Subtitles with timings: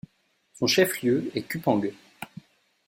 [0.57, 1.93] Son chef-lieu est Kupang.